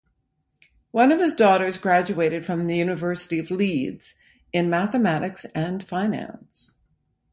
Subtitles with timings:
[0.89, 4.15] One of his daughters graduated from the University of Leeds
[4.51, 6.79] in Mathematics and Finance.